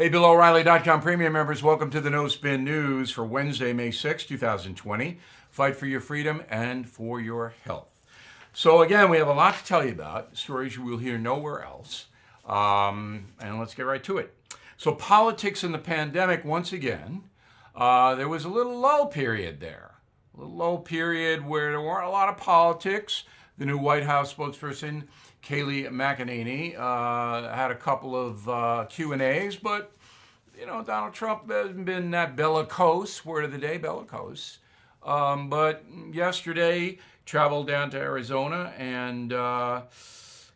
Hey, 0.00 0.08
BillO'Reilly.com 0.08 1.00
premium 1.00 1.32
members, 1.32 1.60
welcome 1.60 1.90
to 1.90 2.00
the 2.00 2.08
No 2.08 2.28
Spin 2.28 2.62
News 2.62 3.10
for 3.10 3.24
Wednesday, 3.24 3.72
May 3.72 3.90
6, 3.90 4.26
2020. 4.26 5.18
Fight 5.50 5.74
for 5.74 5.86
your 5.86 6.00
freedom 6.00 6.44
and 6.48 6.88
for 6.88 7.20
your 7.20 7.52
health. 7.64 7.88
So, 8.52 8.80
again, 8.80 9.10
we 9.10 9.16
have 9.16 9.26
a 9.26 9.32
lot 9.32 9.56
to 9.58 9.64
tell 9.64 9.84
you 9.84 9.90
about, 9.90 10.36
stories 10.36 10.76
you 10.76 10.84
will 10.84 10.98
hear 10.98 11.18
nowhere 11.18 11.64
else. 11.64 12.06
Um, 12.46 13.32
and 13.40 13.58
let's 13.58 13.74
get 13.74 13.86
right 13.86 14.04
to 14.04 14.18
it. 14.18 14.36
So, 14.76 14.94
politics 14.94 15.64
in 15.64 15.72
the 15.72 15.78
pandemic, 15.78 16.44
once 16.44 16.72
again, 16.72 17.24
uh, 17.74 18.14
there 18.14 18.28
was 18.28 18.44
a 18.44 18.48
little 18.48 18.78
lull 18.78 19.06
period 19.06 19.58
there. 19.58 19.94
A 20.32 20.40
little 20.42 20.54
lull 20.54 20.78
period 20.78 21.44
where 21.44 21.72
there 21.72 21.80
weren't 21.80 22.06
a 22.06 22.10
lot 22.10 22.28
of 22.28 22.36
politics. 22.36 23.24
The 23.58 23.66
new 23.66 23.78
White 23.78 24.04
House 24.04 24.32
spokesperson 24.32 25.08
Kayleigh 25.48 25.90
McEnany 25.90 26.78
uh, 26.78 27.54
had 27.54 27.70
a 27.70 27.74
couple 27.74 28.14
of 28.14 28.46
uh, 28.48 28.84
Q 28.90 29.12
and 29.14 29.22
A's, 29.22 29.56
but 29.56 29.92
you 30.58 30.66
know 30.66 30.82
Donald 30.82 31.14
Trump 31.14 31.50
hasn't 31.50 31.86
been 31.86 32.10
that 32.10 32.36
bellicose. 32.36 33.24
Word 33.24 33.46
of 33.46 33.52
the 33.52 33.58
day, 33.58 33.78
bellicose. 33.78 34.58
Um, 35.02 35.48
but 35.48 35.84
yesterday, 36.12 36.98
traveled 37.24 37.66
down 37.66 37.88
to 37.92 37.96
Arizona, 37.96 38.74
and 38.76 39.32
uh, 39.32 39.82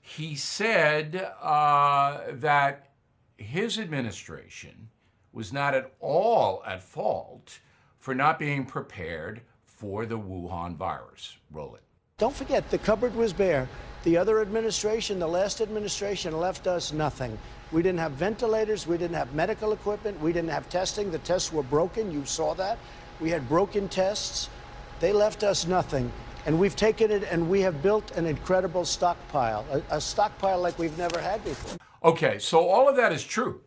he 0.03 0.35
said 0.35 1.31
uh, 1.41 2.19
that 2.31 2.91
his 3.39 3.79
administration 3.79 4.91
was 5.33 5.55
not 5.55 5.75
at 5.75 5.91
all 6.01 6.63
at 6.67 6.83
fault 6.83 7.61
for 7.99 8.15
not 8.15 8.39
being 8.39 8.67
prepared 8.67 9.41
for 9.65 10.05
the 10.05 10.19
Wuhan 10.19 10.77
virus. 10.77 11.39
Roll 11.51 11.77
it. 11.77 11.83
Don't 12.19 12.37
forget, 12.37 12.71
the 12.71 12.77
cupboard 12.77 13.15
was 13.15 13.33
bare. 13.33 13.67
The 14.05 14.17
other 14.17 14.41
administration, 14.41 15.21
the 15.21 15.29
last 15.29 15.61
administration, 15.61 16.37
left 16.39 16.67
us 16.67 16.93
nothing. 16.93 17.39
We 17.71 17.83
didn't 17.83 18.01
have 18.01 18.13
ventilators. 18.13 18.87
We 18.87 18.99
didn't 18.99 19.15
have 19.15 19.33
medical 19.33 19.73
equipment. 19.73 20.21
We 20.21 20.33
didn't 20.33 20.51
have 20.51 20.69
testing. 20.69 21.13
The 21.13 21.19
tests 21.19 21.53
were 21.53 21.63
broken. 21.63 22.11
You 22.11 22.25
saw 22.25 22.53
that. 22.55 22.79
We 23.21 23.31
had 23.31 23.49
broken 23.49 23.89
tests. 23.89 24.51
They 24.99 25.13
left 25.13 25.45
us 25.45 25.67
nothing. 25.67 26.11
And 26.47 26.59
we've 26.59 26.75
taken 26.75 27.13
it 27.13 27.23
and 27.31 27.49
we 27.49 27.61
have 27.61 27.81
built 27.81 28.11
an 28.17 28.27
incredible 28.27 28.85
stockpile, 28.85 29.65
a, 29.71 29.97
a 29.97 30.01
stockpile 30.01 30.61
like 30.61 30.77
we've 30.79 30.99
never 30.99 31.21
had 31.21 31.45
before. 31.45 31.79
Okay, 32.03 32.41
so 32.41 32.69
all 32.69 32.89
of 32.89 32.97
that 32.97 33.13
is 33.13 33.23
true. 33.23 33.61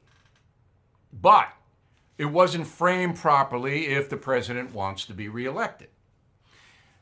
But 1.13 1.47
it 2.17 2.25
wasn't 2.25 2.67
framed 2.67 3.15
properly 3.15 3.87
if 3.87 4.09
the 4.09 4.17
president 4.17 4.73
wants 4.73 5.05
to 5.05 5.13
be 5.13 5.29
reelected. 5.29 5.87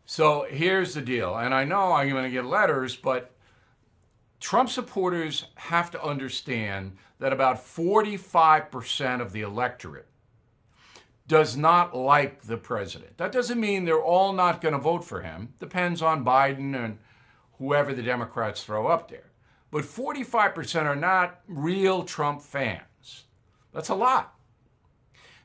So 0.06 0.46
here's 0.50 0.94
the 0.94 1.02
deal, 1.02 1.36
and 1.36 1.54
I 1.54 1.64
know 1.64 1.94
I'm 1.94 2.10
going 2.10 2.26
to 2.26 2.30
get 2.30 2.46
letters, 2.46 2.96
but 2.96 3.32
Trump 4.40 4.70
supporters 4.70 5.46
have 5.56 5.90
to 5.92 6.04
understand 6.04 6.98
that 7.20 7.32
about 7.32 7.56
45% 7.56 9.22
of 9.22 9.32
the 9.32 9.42
electorate 9.42 10.08
does 11.28 11.56
not 11.56 11.96
like 11.96 12.42
the 12.44 12.58
president. 12.58 13.18
That 13.18 13.32
doesn't 13.32 13.60
mean 13.60 13.86
they're 13.86 14.04
all 14.04 14.34
not 14.34 14.60
going 14.60 14.74
to 14.74 14.80
vote 14.80 15.06
for 15.06 15.22
him. 15.22 15.54
Depends 15.60 16.02
on 16.02 16.26
Biden 16.26 16.76
and 16.76 16.98
whoever 17.58 17.94
the 17.94 18.04
Democrats 18.04 18.64
throw 18.64 18.88
up 18.88 19.10
there. 19.10 19.32
But 19.72 19.86
45% 19.86 20.84
are 20.84 20.96
not 20.96 21.40
real 21.48 22.04
Trump 22.04 22.42
fans. 22.42 23.24
That's 23.74 23.90
a 23.90 23.96
lot. 23.96 24.36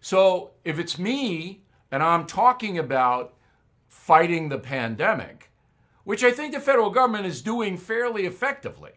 So 0.00 0.50
if 0.64 0.78
it's 0.78 0.98
me 0.98 1.62
and 1.92 2.02
I'm 2.02 2.26
talking 2.26 2.76
about 2.76 3.34
fighting 3.88 4.48
the 4.48 4.58
pandemic, 4.58 5.50
which 6.04 6.22
I 6.22 6.30
think 6.30 6.54
the 6.54 6.60
federal 6.60 6.90
government 6.90 7.26
is 7.26 7.42
doing 7.42 7.76
fairly 7.76 8.26
effectively. 8.26 8.92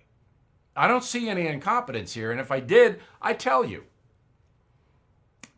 I 0.75 0.87
don't 0.87 1.03
see 1.03 1.27
any 1.27 1.47
incompetence 1.47 2.13
here, 2.13 2.31
and 2.31 2.39
if 2.39 2.51
I 2.51 2.59
did, 2.59 2.99
I 3.21 3.33
tell 3.33 3.65
you. 3.65 3.85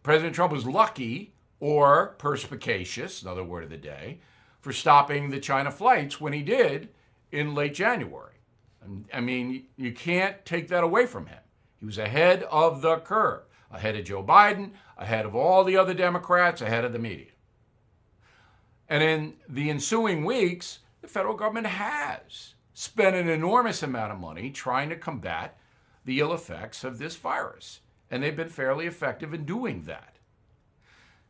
President 0.01 0.35
Trump 0.35 0.51
was 0.51 0.65
lucky 0.65 1.33
or 1.59 2.15
perspicacious, 2.17 3.21
another 3.21 3.43
word 3.43 3.63
of 3.63 3.69
the 3.69 3.77
day, 3.77 4.19
for 4.59 4.73
stopping 4.73 5.29
the 5.29 5.39
China 5.39 5.71
flights 5.71 6.19
when 6.19 6.33
he 6.33 6.41
did 6.41 6.89
in 7.31 7.53
late 7.55 7.73
January. 7.73 8.33
I 9.13 9.21
mean, 9.21 9.65
you 9.77 9.93
can't 9.93 10.43
take 10.45 10.67
that 10.69 10.83
away 10.83 11.05
from 11.05 11.27
him. 11.27 11.39
He 11.77 11.85
was 11.85 11.97
ahead 11.97 12.43
of 12.43 12.81
the 12.81 12.97
curve, 12.97 13.43
ahead 13.71 13.95
of 13.95 14.05
Joe 14.05 14.23
Biden, 14.23 14.71
ahead 14.97 15.25
of 15.25 15.35
all 15.35 15.63
the 15.63 15.77
other 15.77 15.93
Democrats, 15.93 16.61
ahead 16.61 16.85
of 16.85 16.93
the 16.93 16.99
media. 16.99 17.32
And 18.89 19.03
in 19.03 19.33
the 19.47 19.69
ensuing 19.69 20.25
weeks, 20.25 20.79
the 21.01 21.07
federal 21.07 21.35
government 21.35 21.67
has 21.67 22.55
spent 22.73 23.15
an 23.15 23.29
enormous 23.29 23.83
amount 23.83 24.11
of 24.11 24.19
money 24.19 24.49
trying 24.49 24.89
to 24.89 24.95
combat 24.95 25.57
the 26.05 26.19
ill 26.19 26.33
effects 26.33 26.83
of 26.83 26.97
this 26.97 27.15
virus. 27.15 27.79
And 28.11 28.21
they've 28.21 28.35
been 28.35 28.49
fairly 28.49 28.85
effective 28.85 29.33
in 29.33 29.45
doing 29.45 29.83
that. 29.83 30.17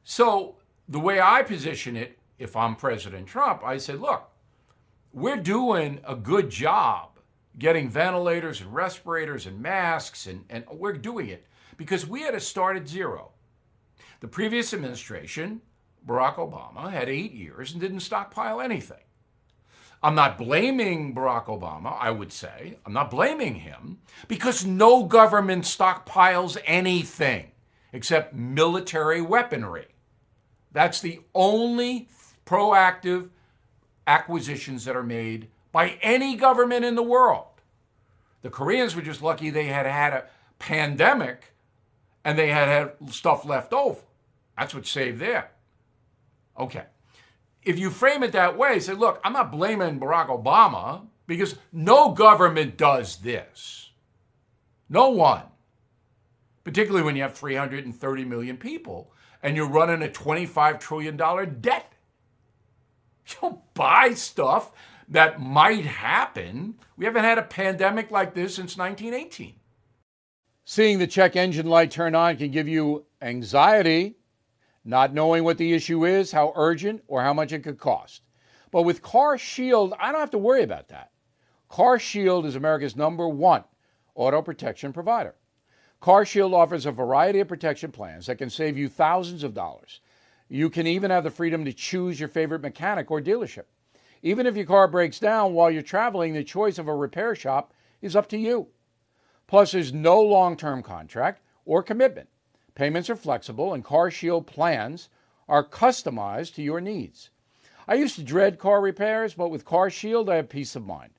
So, 0.04 0.56
the 0.90 1.00
way 1.00 1.22
I 1.22 1.44
position 1.44 1.96
it, 1.96 2.20
if 2.38 2.56
I'm 2.58 2.76
President 2.76 3.28
Trump, 3.28 3.64
I 3.64 3.78
say, 3.78 3.94
look, 3.94 4.30
we're 5.14 5.38
doing 5.38 6.02
a 6.06 6.16
good 6.16 6.50
job 6.50 7.14
getting 7.58 7.90
ventilators 7.90 8.62
and 8.62 8.74
respirators 8.74 9.46
and 9.46 9.62
masks, 9.62 10.28
and, 10.28 10.44
and 10.50 10.66
we're 10.72 10.94
doing 10.94 11.30
it 11.30 11.46
because 11.78 12.08
we 12.08 12.22
had 12.22 12.32
to 12.32 12.40
start 12.40 12.76
at 12.76 12.88
zero. 12.88 13.32
The 14.20 14.28
previous 14.28 14.74
administration 14.74 15.62
Barack 16.06 16.36
Obama 16.36 16.92
had 16.92 17.10
eight 17.10 17.32
years 17.32 17.72
and 17.72 17.82
didn't 17.82 18.02
stockpile 18.02 18.60
anything. 18.60 18.98
I'm 20.02 20.16
not 20.16 20.38
blaming 20.38 21.16
Barack 21.16 21.46
Obama, 21.46 21.98
I 21.98 22.12
would 22.12 22.34
say. 22.34 22.78
I'm 22.86 22.92
not 22.92 23.10
blaming 23.10 23.56
him 23.56 24.00
because 24.28 24.66
no 24.66 25.06
government 25.06 25.64
stockpiles 25.64 26.58
anything 26.66 27.52
except 27.94 28.34
military 28.34 29.22
weaponry. 29.22 29.88
That's 30.74 31.00
the 31.00 31.22
only 31.34 32.10
proactive 32.46 33.30
acquisitions 34.06 34.84
that 34.84 34.96
are 34.98 35.04
made 35.04 35.48
by 35.72 35.98
any 36.02 36.36
government 36.36 36.84
in 36.84 36.96
the 36.96 37.04
world. 37.04 37.48
The 38.42 38.50
Koreans 38.50 38.96
were 38.96 39.02
just 39.02 39.22
lucky 39.22 39.50
they 39.50 39.68
had 39.68 39.86
had 39.86 40.14
a 40.14 40.26
pandemic 40.60 41.54
and 42.26 42.38
they 42.38 42.50
had 42.50 42.68
had 42.68 43.14
stuff 43.14 43.46
left 43.46 43.72
over. 43.72 44.02
That's 44.58 44.76
what 44.76 44.86
saved 44.86 45.20
them. 45.20 45.44
Okay. 46.58 46.86
If 47.64 47.80
you 47.80 47.90
frame 47.90 48.24
it 48.24 48.34
that 48.34 48.58
way, 48.58 48.80
say, 48.80 48.94
look, 48.94 49.22
I'm 49.24 49.34
not 49.34 49.52
blaming 49.52 50.00
Barack 50.00 50.28
Obama 50.28 51.08
because 51.28 51.56
no 51.72 52.12
government 52.12 52.78
does 52.78 53.18
this. 53.18 53.92
No 54.90 55.10
one. 55.10 55.44
Particularly 56.64 57.04
when 57.04 57.16
you 57.16 57.24
have 57.24 57.34
330 57.34 58.26
million 58.26 58.58
people 58.58 59.12
and 59.42 59.56
you're 59.56 59.68
running 59.68 60.04
a 60.04 60.12
$25 60.12 60.80
trillion 60.80 61.18
debt. 61.62 61.90
You 63.26 63.36
don't 63.40 63.74
buy 63.74 64.16
stuff 64.16 64.74
that 65.08 65.40
might 65.40 65.86
happen. 65.86 66.76
We 66.98 67.06
haven't 67.06 67.24
had 67.24 67.38
a 67.38 67.44
pandemic 67.44 68.12
like 68.12 68.34
this 68.34 68.56
since 68.56 68.76
1918. 68.78 69.54
Seeing 70.66 71.00
the 71.00 71.08
check 71.08 71.38
engine 71.38 71.68
light 71.68 71.90
turn 71.90 72.16
on 72.16 72.36
can 72.36 72.52
give 72.52 72.68
you 72.68 73.06
anxiety 73.22 74.18
not 74.86 75.14
knowing 75.14 75.44
what 75.44 75.58
the 75.58 75.74
issue 75.74 76.06
is, 76.06 76.32
how 76.32 76.54
urgent, 76.56 77.04
or 77.08 77.22
how 77.22 77.34
much 77.34 77.52
it 77.52 77.64
could 77.64 77.78
cost. 77.78 78.22
But 78.72 78.84
with 78.84 79.02
Car 79.02 79.38
Shield, 79.38 79.94
I 80.00 80.12
don't 80.12 80.20
have 80.20 80.32
to 80.32 80.38
worry 80.38 80.64
about 80.64 80.90
that. 80.90 81.12
Car 81.70 82.00
Shield 82.00 82.46
is 82.46 82.56
America's 82.56 82.96
number 82.96 83.28
one 83.28 83.64
auto 84.16 84.42
protection 84.42 84.94
provider. 84.94 85.36
Car 86.00 86.26
Shield 86.26 86.54
offers 86.54 86.86
a 86.86 86.92
variety 86.92 87.40
of 87.40 87.48
protection 87.48 87.92
plans 87.92 88.26
that 88.26 88.38
can 88.38 88.50
save 88.50 88.78
you 88.78 88.90
thousands 88.90 89.44
of 89.44 89.54
dollars. 89.54 90.02
You 90.50 90.70
can 90.70 90.86
even 90.86 91.12
have 91.12 91.24
the 91.24 91.32
freedom 91.32 91.64
to 91.66 91.74
choose 91.74 92.20
your 92.20 92.30
favorite 92.30 92.62
mechanic 92.62 93.10
or 93.10 93.22
dealership. 93.22 93.66
Even 94.22 94.46
if 94.46 94.56
your 94.56 94.66
car 94.66 94.88
breaks 94.88 95.20
down 95.20 95.54
while 95.54 95.72
you're 95.72 95.82
traveling, 95.82 96.34
the 96.34 96.44
choice 96.44 96.78
of 96.78 96.88
a 96.88 96.96
repair 96.96 97.36
shop 97.36 97.74
is 98.02 98.16
up 98.16 98.28
to 98.30 98.38
you. 98.38 98.68
Plus, 99.48 99.72
there's 99.72 99.94
no 99.94 100.22
long 100.22 100.58
term 100.58 100.84
contract 100.84 101.42
or 101.66 101.84
commitment. 101.84 102.30
Payments 102.76 103.10
are 103.10 103.16
flexible, 103.16 103.74
and 103.74 103.84
Car 103.84 104.10
Shield 104.10 104.48
plans 104.48 105.10
are 105.48 105.68
customized 105.68 106.56
to 106.56 106.64
your 106.64 106.82
needs. 106.82 107.30
I 107.88 107.96
used 107.96 108.16
to 108.16 108.24
dread 108.24 108.60
car 108.60 108.82
repairs, 108.82 109.34
but 109.34 109.50
with 109.50 109.66
Car 109.66 109.90
Shield, 109.90 110.30
I 110.30 110.38
have 110.38 110.50
peace 110.50 110.76
of 110.76 110.86
mind. 110.86 111.12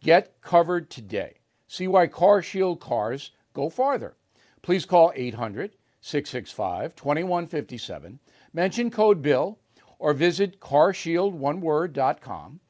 Get 0.00 0.40
covered 0.40 0.90
today. 0.90 1.34
See 1.68 1.86
why 1.86 2.06
Car 2.06 2.42
Shield 2.42 2.80
cars 2.80 3.30
go 3.52 3.70
farther. 3.70 4.16
Please 4.62 4.84
call 4.84 5.12
800 5.14 5.76
665 6.02 6.96
2157, 6.96 8.18
mention 8.52 8.90
code 8.90 9.22
BILL, 9.22 9.58
or 9.98 10.14
visit 10.14 10.60
carshieldoneword.com 10.60 12.60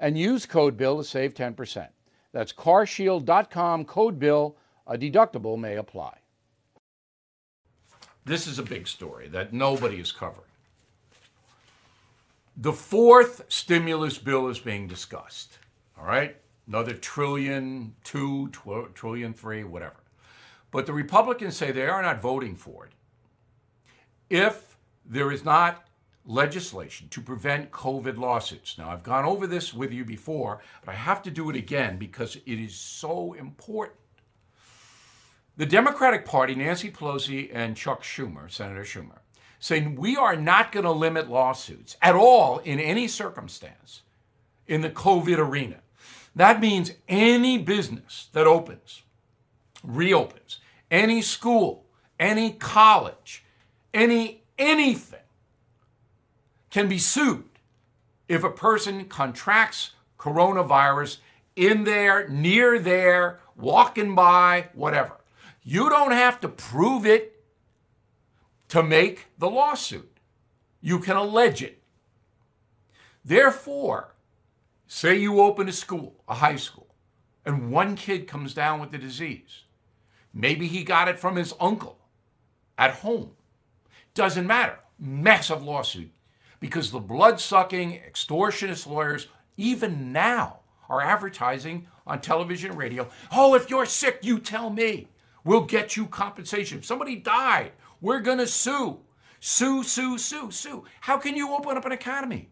and 0.00 0.18
use 0.18 0.46
code 0.46 0.76
BILL 0.76 0.98
to 0.98 1.04
save 1.04 1.34
10%. 1.34 1.88
That's 2.32 2.52
carshield.com, 2.52 3.84
code 3.84 4.18
BILL. 4.18 4.56
A 4.86 4.98
deductible 4.98 5.58
may 5.58 5.76
apply. 5.76 6.19
This 8.24 8.46
is 8.46 8.58
a 8.58 8.62
big 8.62 8.86
story 8.86 9.28
that 9.28 9.52
nobody 9.52 9.98
is 9.98 10.12
covering. 10.12 10.46
The 12.56 12.72
fourth 12.72 13.44
stimulus 13.48 14.18
bill 14.18 14.48
is 14.48 14.58
being 14.58 14.86
discussed. 14.86 15.58
All 15.98 16.06
right? 16.06 16.36
Another 16.66 16.92
trillion, 16.92 17.94
two, 18.04 18.48
tw- 18.48 18.94
trillion, 18.94 19.32
three, 19.32 19.64
whatever. 19.64 19.96
But 20.70 20.86
the 20.86 20.92
Republicans 20.92 21.56
say 21.56 21.72
they 21.72 21.86
are 21.86 22.02
not 22.02 22.20
voting 22.20 22.54
for 22.54 22.86
it 22.86 22.92
if 24.28 24.76
there 25.04 25.32
is 25.32 25.44
not 25.44 25.84
legislation 26.24 27.08
to 27.08 27.20
prevent 27.20 27.72
COVID 27.72 28.16
lawsuits. 28.16 28.78
Now, 28.78 28.90
I've 28.90 29.02
gone 29.02 29.24
over 29.24 29.46
this 29.46 29.74
with 29.74 29.92
you 29.92 30.04
before, 30.04 30.60
but 30.84 30.92
I 30.92 30.96
have 30.96 31.22
to 31.24 31.30
do 31.30 31.50
it 31.50 31.56
again 31.56 31.98
because 31.98 32.36
it 32.36 32.42
is 32.46 32.74
so 32.74 33.32
important. 33.32 33.98
The 35.56 35.66
Democratic 35.66 36.24
Party, 36.24 36.54
Nancy 36.54 36.90
Pelosi 36.90 37.50
and 37.52 37.76
Chuck 37.76 38.02
Schumer, 38.02 38.50
Senator 38.50 38.82
Schumer, 38.82 39.18
saying 39.58 39.96
we 39.96 40.16
are 40.16 40.36
not 40.36 40.72
going 40.72 40.84
to 40.84 40.92
limit 40.92 41.28
lawsuits 41.28 41.96
at 42.00 42.14
all 42.14 42.58
in 42.58 42.80
any 42.80 43.06
circumstance 43.06 44.02
in 44.66 44.80
the 44.80 44.90
COVID 44.90 45.38
arena. 45.38 45.76
That 46.34 46.60
means 46.60 46.92
any 47.08 47.58
business 47.58 48.28
that 48.32 48.46
opens, 48.46 49.02
reopens, 49.82 50.58
any 50.90 51.20
school, 51.20 51.84
any 52.18 52.52
college, 52.52 53.44
any 53.92 54.42
anything 54.58 55.18
can 56.70 56.88
be 56.88 56.98
sued 56.98 57.44
if 58.28 58.44
a 58.44 58.50
person 58.50 59.06
contracts 59.06 59.90
coronavirus 60.18 61.18
in 61.56 61.84
there, 61.84 62.28
near 62.28 62.78
there, 62.78 63.40
walking 63.56 64.14
by, 64.14 64.68
whatever. 64.72 65.19
You 65.70 65.88
don't 65.88 66.10
have 66.10 66.40
to 66.40 66.48
prove 66.48 67.06
it 67.06 67.44
to 68.70 68.82
make 68.82 69.26
the 69.38 69.48
lawsuit. 69.48 70.18
You 70.80 70.98
can 70.98 71.16
allege 71.16 71.62
it. 71.62 71.80
Therefore, 73.24 74.16
say 74.88 75.16
you 75.16 75.40
open 75.40 75.68
a 75.68 75.72
school, 75.72 76.24
a 76.26 76.34
high 76.34 76.56
school, 76.56 76.92
and 77.46 77.70
one 77.70 77.94
kid 77.94 78.26
comes 78.26 78.52
down 78.52 78.80
with 78.80 78.90
the 78.90 78.98
disease. 78.98 79.62
Maybe 80.34 80.66
he 80.66 80.82
got 80.82 81.06
it 81.06 81.20
from 81.20 81.36
his 81.36 81.54
uncle 81.60 82.00
at 82.76 82.94
home. 82.94 83.30
Doesn't 84.12 84.48
matter. 84.48 84.80
Massive 84.98 85.62
lawsuit 85.62 86.10
because 86.58 86.90
the 86.90 86.98
blood 86.98 87.38
sucking 87.38 87.92
extortionist 87.92 88.88
lawyers, 88.88 89.28
even 89.56 90.12
now, 90.12 90.62
are 90.88 91.00
advertising 91.00 91.86
on 92.08 92.20
television 92.20 92.70
and 92.70 92.78
radio. 92.80 93.08
Oh, 93.30 93.54
if 93.54 93.70
you're 93.70 93.86
sick, 93.86 94.18
you 94.22 94.40
tell 94.40 94.70
me. 94.70 95.06
We'll 95.44 95.62
get 95.62 95.96
you 95.96 96.06
compensation. 96.06 96.78
If 96.78 96.84
somebody 96.84 97.16
died, 97.16 97.72
we're 98.00 98.20
going 98.20 98.38
to 98.38 98.46
sue. 98.46 99.00
Sue, 99.40 99.82
sue, 99.82 100.18
sue, 100.18 100.50
sue. 100.50 100.84
How 101.00 101.16
can 101.16 101.36
you 101.36 101.54
open 101.54 101.76
up 101.76 101.86
an 101.86 101.92
academy 101.92 102.50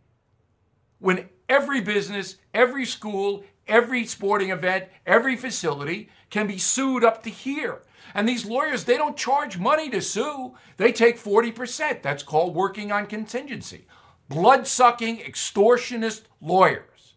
when 0.99 1.29
every 1.49 1.81
business, 1.81 2.37
every 2.55 2.87
school, 2.87 3.45
every 3.67 4.07
sporting 4.07 4.51
event, 4.51 4.87
every 5.07 5.37
facility 5.37 6.09
can 6.31 6.47
be 6.47 6.59
sued 6.59 7.05
up 7.05 7.23
to 7.25 7.31
here? 7.31 7.83
And 8.15 8.27
these 8.27 8.47
lawyers, 8.47 8.85
they 8.85 8.97
don't 8.97 9.17
charge 9.17 9.59
money 9.59 9.91
to 9.91 10.01
sue. 10.01 10.55
They 10.79 10.93
take 10.93 11.19
40%. 11.19 12.01
That's 12.01 12.23
called 12.23 12.55
working 12.55 12.91
on 12.91 13.07
contingency 13.07 13.87
blood 14.29 14.67
sucking, 14.67 15.19
extortionist 15.19 16.23
lawyers. 16.41 17.15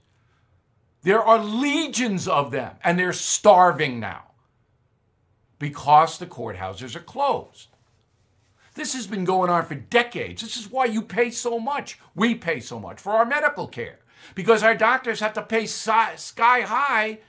There 1.03 1.21
are 1.21 1.43
legions 1.43 2.27
of 2.27 2.51
them, 2.51 2.75
and 2.83 2.97
they're 2.97 3.13
starving 3.13 3.99
now 3.99 4.30
because 5.61 6.17
the 6.17 6.25
courthouses 6.25 6.95
are 6.95 7.01
closed. 7.01 7.67
This 8.73 8.95
has 8.95 9.05
been 9.05 9.25
going 9.25 9.51
on 9.51 9.63
for 9.63 9.75
decades. 9.75 10.41
This 10.41 10.57
is 10.57 10.71
why 10.71 10.85
you 10.85 11.03
pay 11.03 11.29
so 11.29 11.59
much. 11.59 11.99
We 12.15 12.33
pay 12.33 12.59
so 12.59 12.79
much 12.79 12.99
for 12.99 13.11
our 13.11 13.27
medical 13.27 13.67
care 13.67 13.99
because 14.33 14.63
our 14.63 14.73
doctors 14.73 15.19
have 15.19 15.33
to 15.33 15.43
pay 15.43 15.67
sky 15.67 16.15
high 16.61 17.19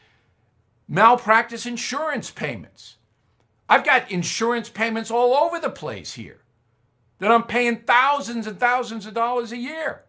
malpractice 0.89 1.67
insurance 1.67 2.31
payments. 2.31 2.97
I've 3.69 3.85
got 3.85 4.11
insurance 4.11 4.71
payments 4.71 5.11
all 5.11 5.35
over 5.35 5.61
the 5.61 5.69
place 5.69 6.15
here 6.15 6.41
that 7.19 7.31
I'm 7.31 7.43
paying 7.43 7.81
thousands 7.81 8.47
and 8.47 8.59
thousands 8.59 9.05
of 9.05 9.13
dollars 9.13 9.53
a 9.53 9.59
year 9.59 10.05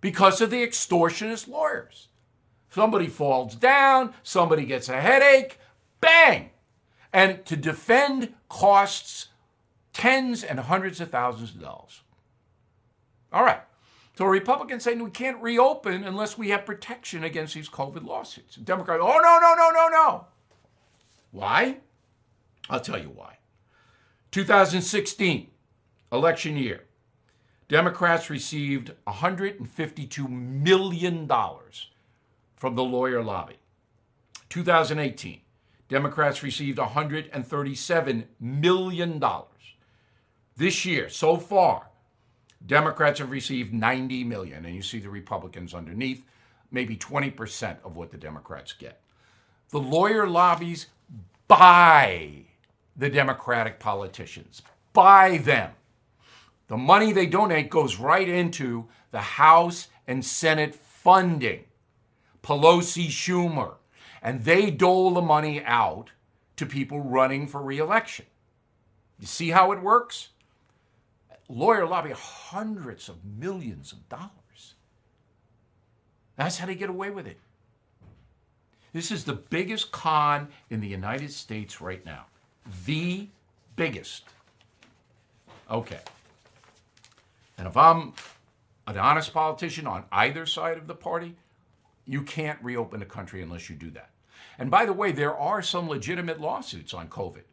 because 0.00 0.40
of 0.40 0.50
the 0.50 0.64
extortionist 0.64 1.48
lawyers. 1.48 2.06
Somebody 2.70 3.08
falls 3.08 3.56
down, 3.56 4.14
somebody 4.22 4.64
gets 4.64 4.88
a 4.88 5.00
headache, 5.00 5.58
bang! 6.00 6.50
And 7.12 7.44
to 7.46 7.56
defend 7.56 8.34
costs 8.48 9.28
tens 9.92 10.44
and 10.44 10.60
hundreds 10.60 11.00
of 11.00 11.10
thousands 11.10 11.54
of 11.54 11.60
dollars. 11.60 12.02
All 13.32 13.44
right. 13.44 13.60
So 14.16 14.26
Republicans 14.26 14.84
saying 14.84 15.02
we 15.02 15.10
can't 15.10 15.42
reopen 15.42 16.04
unless 16.04 16.36
we 16.36 16.50
have 16.50 16.66
protection 16.66 17.24
against 17.24 17.54
these 17.54 17.68
COVID 17.68 18.04
lawsuits. 18.04 18.56
Democrats, 18.56 19.00
oh, 19.02 19.18
no, 19.22 19.38
no, 19.40 19.54
no, 19.54 19.70
no, 19.70 19.88
no. 19.88 20.26
Why? 21.30 21.78
I'll 22.68 22.80
tell 22.80 22.98
you 22.98 23.08
why. 23.08 23.38
2016, 24.30 25.48
election 26.12 26.56
year, 26.56 26.84
Democrats 27.68 28.28
received 28.30 28.92
$152 29.06 30.28
million 30.28 31.28
from 32.56 32.74
the 32.74 32.84
lawyer 32.84 33.22
lobby. 33.22 33.56
2018, 34.50 35.40
Democrats 35.90 36.44
received 36.44 36.78
$137 36.78 38.24
million. 38.38 39.24
This 40.56 40.84
year, 40.84 41.08
so 41.08 41.36
far, 41.36 41.88
Democrats 42.64 43.18
have 43.18 43.32
received 43.32 43.74
90 43.74 44.22
million, 44.22 44.64
and 44.64 44.74
you 44.74 44.82
see 44.82 45.00
the 45.00 45.10
Republicans 45.10 45.74
underneath, 45.74 46.24
maybe 46.70 46.96
20% 46.96 47.78
of 47.84 47.96
what 47.96 48.12
the 48.12 48.16
Democrats 48.16 48.72
get. 48.72 49.00
The 49.70 49.80
lawyer 49.80 50.28
lobbies 50.28 50.86
buy 51.48 52.44
the 52.96 53.10
Democratic 53.10 53.80
politicians, 53.80 54.62
buy 54.92 55.38
them. 55.38 55.72
The 56.68 56.76
money 56.76 57.12
they 57.12 57.26
donate 57.26 57.68
goes 57.68 57.96
right 57.96 58.28
into 58.28 58.86
the 59.10 59.20
House 59.20 59.88
and 60.06 60.24
Senate 60.24 60.76
funding. 60.76 61.64
Pelosi, 62.44 63.08
Schumer, 63.08 63.74
and 64.22 64.44
they 64.44 64.70
dole 64.70 65.10
the 65.10 65.20
money 65.20 65.62
out 65.64 66.10
to 66.56 66.66
people 66.66 67.00
running 67.00 67.46
for 67.46 67.62
reelection. 67.62 68.26
You 69.18 69.26
see 69.26 69.50
how 69.50 69.72
it 69.72 69.82
works? 69.82 70.28
Lawyer 71.48 71.86
lobby 71.86 72.12
hundreds 72.12 73.08
of 73.08 73.24
millions 73.24 73.92
of 73.92 74.08
dollars. 74.08 74.74
That's 76.36 76.58
how 76.58 76.66
they 76.66 76.74
get 76.74 76.90
away 76.90 77.10
with 77.10 77.26
it. 77.26 77.38
This 78.92 79.10
is 79.10 79.24
the 79.24 79.34
biggest 79.34 79.92
con 79.92 80.48
in 80.68 80.80
the 80.80 80.88
United 80.88 81.32
States 81.32 81.80
right 81.80 82.04
now. 82.04 82.26
The 82.86 83.28
biggest. 83.76 84.24
Okay. 85.70 86.00
And 87.58 87.66
if 87.66 87.76
I'm 87.76 88.14
an 88.86 88.98
honest 88.98 89.32
politician 89.32 89.86
on 89.86 90.04
either 90.10 90.46
side 90.46 90.76
of 90.76 90.86
the 90.86 90.94
party, 90.94 91.36
you 92.06 92.22
can't 92.22 92.58
reopen 92.62 93.00
the 93.00 93.06
country 93.06 93.42
unless 93.42 93.68
you 93.70 93.76
do 93.76 93.90
that. 93.90 94.10
And 94.60 94.70
by 94.70 94.84
the 94.84 94.92
way, 94.92 95.10
there 95.10 95.36
are 95.36 95.62
some 95.62 95.88
legitimate 95.88 96.38
lawsuits 96.38 96.92
on 96.92 97.08
COVID. 97.08 97.44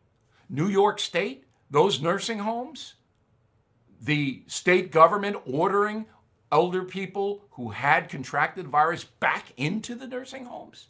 New 0.49 0.67
York 0.67 0.99
State, 0.99 1.45
those 1.71 2.01
nursing 2.01 2.39
homes, 2.39 2.95
the 4.01 4.43
state 4.47 4.91
government 4.91 5.37
ordering 5.45 6.05
elder 6.51 6.83
people 6.83 7.45
who 7.51 7.69
had 7.69 8.09
contracted 8.09 8.67
virus 8.67 9.05
back 9.05 9.53
into 9.55 9.95
the 9.95 10.05
nursing 10.05 10.45
homes. 10.45 10.87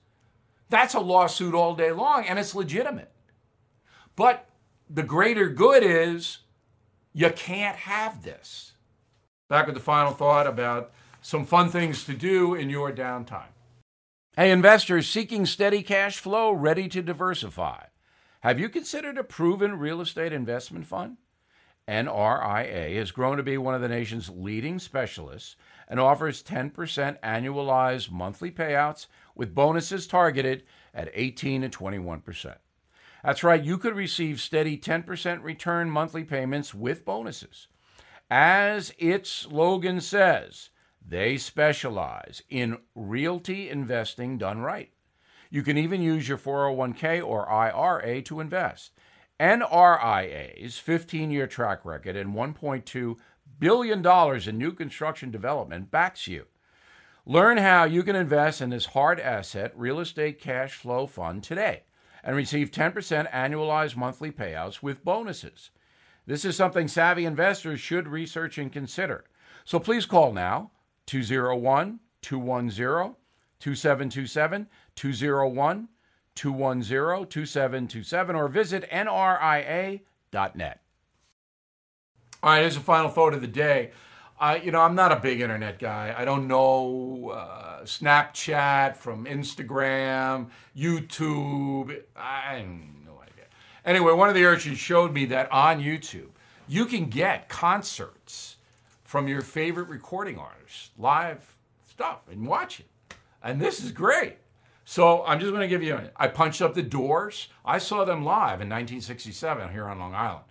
That's 0.69 0.95
a 0.95 0.99
lawsuit 0.99 1.53
all 1.53 1.75
day 1.75 1.91
long, 1.91 2.25
and 2.25 2.39
it's 2.39 2.55
legitimate. 2.55 3.11
But 4.15 4.49
the 4.89 5.03
greater 5.03 5.47
good 5.47 5.83
is 5.83 6.39
you 7.13 7.29
can't 7.29 7.77
have 7.77 8.23
this. 8.23 8.73
Back 9.49 9.67
with 9.67 9.75
the 9.75 9.81
final 9.81 10.13
thought 10.13 10.47
about 10.47 10.91
some 11.21 11.45
fun 11.45 11.69
things 11.69 12.05
to 12.05 12.13
do 12.13 12.55
in 12.55 12.71
your 12.71 12.91
downtime. 12.91 13.53
Hey, 14.37 14.51
investors 14.51 15.09
seeking 15.09 15.47
steady 15.47 15.81
cash 15.81 16.19
flow, 16.19 16.51
ready 16.51 16.87
to 16.89 17.01
diversify. 17.01 17.85
Have 18.41 18.59
you 18.59 18.69
considered 18.69 19.17
a 19.17 19.23
proven 19.23 19.79
real 19.79 19.99
estate 19.99 20.31
investment 20.31 20.85
fund? 20.85 21.17
NRIA 21.87 22.97
has 22.97 23.09
grown 23.09 23.37
to 23.37 23.41
be 23.43 23.57
one 23.57 23.73
of 23.73 23.81
the 23.81 23.87
nation's 23.87 24.29
leading 24.29 24.77
specialists 24.77 25.55
and 25.87 25.99
offers 25.99 26.43
10% 26.43 26.71
annualized 27.21 28.11
monthly 28.11 28.51
payouts 28.51 29.07
with 29.33 29.55
bonuses 29.55 30.05
targeted 30.05 30.61
at 30.93 31.09
18 31.15 31.63
and 31.63 31.75
21%. 31.75 32.57
That's 33.23 33.43
right, 33.43 33.63
you 33.63 33.79
could 33.79 33.95
receive 33.95 34.39
steady 34.39 34.77
10% 34.77 35.41
return 35.41 35.89
monthly 35.89 36.23
payments 36.23 36.75
with 36.75 37.05
bonuses. 37.05 37.69
As 38.29 38.93
its 38.99 39.31
slogan 39.31 39.99
says, 39.99 40.69
they 41.09 41.37
specialize 41.37 42.41
in 42.49 42.77
realty 42.93 43.69
investing 43.69 44.37
done 44.37 44.59
right. 44.59 44.91
You 45.49 45.63
can 45.63 45.77
even 45.77 46.01
use 46.01 46.27
your 46.27 46.37
401k 46.37 47.25
or 47.25 47.49
IRA 47.49 48.21
to 48.23 48.41
invest. 48.41 48.91
NRIA's 49.39 50.77
15 50.77 51.31
year 51.31 51.47
track 51.47 51.85
record 51.85 52.15
and 52.15 52.33
$1.2 52.33 53.15
billion 53.59 54.49
in 54.49 54.57
new 54.57 54.73
construction 54.73 55.31
development 55.31 55.91
backs 55.91 56.27
you. 56.27 56.45
Learn 57.25 57.57
how 57.57 57.83
you 57.85 58.03
can 58.03 58.15
invest 58.15 58.61
in 58.61 58.69
this 58.69 58.87
hard 58.87 59.19
asset 59.19 59.71
real 59.75 59.99
estate 59.99 60.41
cash 60.41 60.73
flow 60.73 61.07
fund 61.07 61.43
today 61.43 61.83
and 62.23 62.35
receive 62.35 62.71
10% 62.71 63.31
annualized 63.31 63.95
monthly 63.95 64.31
payouts 64.31 64.81
with 64.81 65.05
bonuses. 65.05 65.69
This 66.25 66.43
is 66.43 66.57
something 66.57 66.89
savvy 66.89 67.23
investors 67.23 67.79
should 67.79 68.07
research 68.07 68.57
and 68.57 68.71
consider. 68.71 69.23
So 69.63 69.79
please 69.79 70.05
call 70.05 70.33
now 70.33 70.71
201 71.07 71.99
210 72.21 73.15
2727 73.59 74.67
201 74.95 75.87
210 76.35 77.27
2727 77.27 78.35
or 78.35 78.47
visit 78.47 78.87
nria.net. 78.91 80.81
All 82.43 82.51
right, 82.51 82.59
here's 82.61 82.75
the 82.75 82.81
final 82.81 83.09
photo 83.09 83.37
of 83.37 83.41
the 83.41 83.47
day. 83.47 83.91
I, 84.39 84.57
you 84.57 84.71
know, 84.71 84.81
I'm 84.81 84.93
not 84.93 85.11
a 85.11 85.15
big 85.15 85.41
internet 85.41 85.79
guy. 85.79 86.13
I 86.15 86.23
don't 86.23 86.47
know 86.47 87.31
uh, 87.33 87.81
Snapchat 87.83 88.95
from 88.95 89.25
Instagram, 89.25 90.49
YouTube. 90.77 92.03
I 92.15 92.57
have 92.57 92.67
no 92.67 93.19
idea. 93.19 93.45
Anyway, 93.83 94.13
one 94.13 94.29
of 94.29 94.35
the 94.35 94.45
urchins 94.45 94.77
showed 94.77 95.11
me 95.11 95.25
that 95.25 95.51
on 95.51 95.81
YouTube, 95.81 96.29
you 96.67 96.85
can 96.85 97.05
get 97.05 97.49
concerts 97.49 98.56
from 99.07 99.29
your 99.29 99.41
favorite 99.41 99.87
recording 99.87 100.37
artists, 100.37 100.91
live 100.97 101.55
stuff, 101.89 102.19
and 102.29 102.45
watch 102.45 102.81
it. 102.81 103.15
And 103.41 103.59
this 103.59 103.81
is 103.81 103.93
great. 103.93 104.35
So 104.83 105.23
I'm 105.25 105.39
just 105.39 105.51
going 105.51 105.61
to 105.61 105.67
give 105.67 105.81
you. 105.81 105.97
I 106.17 106.27
punched 106.27 106.61
up 106.61 106.73
the 106.73 106.83
Doors. 106.83 107.47
I 107.63 107.77
saw 107.77 108.03
them 108.03 108.25
live 108.25 108.59
in 108.61 108.69
1967 108.69 109.71
here 109.71 109.85
on 109.85 109.97
Long 109.97 110.13
Island. 110.13 110.43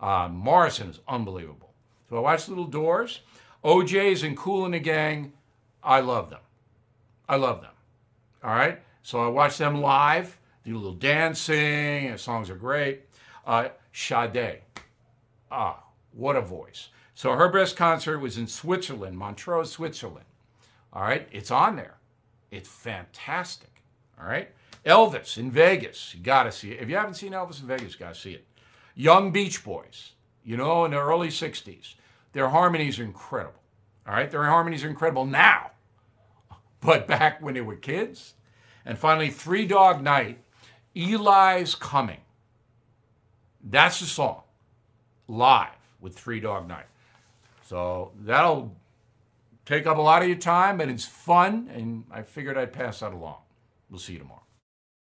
Uh, 0.00 0.28
Morrison 0.32 0.88
is 0.88 1.00
unbelievable. 1.06 1.74
So 2.08 2.16
I 2.16 2.20
watched 2.20 2.48
Little 2.48 2.64
Doors. 2.64 3.20
O'Jays, 3.62 4.22
and 4.22 4.36
Kool 4.36 4.64
and 4.64 4.72
the 4.72 4.78
Gang, 4.78 5.32
I 5.82 6.00
love 6.00 6.30
them. 6.30 6.40
I 7.28 7.36
love 7.36 7.60
them. 7.60 7.72
All 8.42 8.54
right? 8.54 8.80
So 9.02 9.22
I 9.22 9.28
watched 9.28 9.58
them 9.58 9.82
live, 9.82 10.38
do 10.64 10.74
a 10.74 10.78
little 10.78 10.94
dancing, 10.94 12.10
the 12.10 12.18
songs 12.18 12.48
are 12.48 12.54
great. 12.54 13.02
Uh, 13.46 13.68
Sade, 13.92 14.60
ah, 15.50 15.82
what 16.12 16.36
a 16.36 16.40
voice. 16.40 16.88
So 17.18 17.32
her 17.32 17.48
best 17.48 17.74
concert 17.74 18.20
was 18.20 18.38
in 18.38 18.46
Switzerland, 18.46 19.18
Montreux, 19.18 19.64
Switzerland. 19.64 20.26
All 20.92 21.02
right? 21.02 21.26
It's 21.32 21.50
on 21.50 21.74
there. 21.74 21.96
It's 22.52 22.68
fantastic. 22.68 23.82
All 24.20 24.28
right? 24.28 24.52
Elvis 24.86 25.36
in 25.36 25.50
Vegas, 25.50 26.14
you 26.14 26.22
got 26.22 26.44
to 26.44 26.52
see 26.52 26.70
it. 26.70 26.80
If 26.80 26.88
you 26.88 26.94
haven't 26.94 27.14
seen 27.14 27.32
Elvis 27.32 27.60
in 27.60 27.66
Vegas, 27.66 27.96
got 27.96 28.14
to 28.14 28.20
see 28.20 28.34
it. 28.34 28.46
Young 28.94 29.32
Beach 29.32 29.64
Boys, 29.64 30.12
you 30.44 30.56
know, 30.56 30.84
in 30.84 30.92
the 30.92 30.98
early 30.98 31.26
60s. 31.26 31.94
Their 32.34 32.50
harmonies 32.50 33.00
are 33.00 33.04
incredible. 33.04 33.62
All 34.06 34.14
right, 34.14 34.30
their 34.30 34.44
harmonies 34.44 34.84
are 34.84 34.88
incredible 34.88 35.26
now, 35.26 35.72
but 36.80 37.08
back 37.08 37.42
when 37.42 37.54
they 37.54 37.62
were 37.62 37.74
kids. 37.74 38.34
And 38.84 38.96
finally, 38.96 39.30
Three 39.30 39.66
Dog 39.66 40.04
Night, 40.04 40.38
Eli's 40.94 41.74
Coming. 41.74 42.20
That's 43.60 43.98
the 43.98 44.06
song, 44.06 44.42
live 45.26 45.66
with 46.00 46.16
Three 46.16 46.38
Dog 46.38 46.68
Night. 46.68 46.86
So 47.68 48.12
that'll 48.20 48.74
take 49.66 49.86
up 49.86 49.98
a 49.98 50.00
lot 50.00 50.22
of 50.22 50.28
your 50.28 50.38
time, 50.38 50.78
but 50.78 50.88
it's 50.88 51.04
fun, 51.04 51.68
and 51.70 52.04
I 52.10 52.22
figured 52.22 52.56
I'd 52.56 52.72
pass 52.72 53.00
that 53.00 53.12
along. 53.12 53.42
We'll 53.90 53.98
see 53.98 54.14
you 54.14 54.20
tomorrow. 54.20 54.47